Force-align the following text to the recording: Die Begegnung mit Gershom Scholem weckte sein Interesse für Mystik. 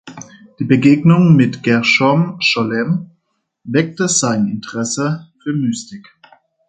Die 0.57 0.63
Begegnung 0.63 1.35
mit 1.35 1.61
Gershom 1.61 2.37
Scholem 2.41 3.11
weckte 3.63 4.07
sein 4.07 4.47
Interesse 4.47 5.31
für 5.43 5.53
Mystik. 5.53 6.07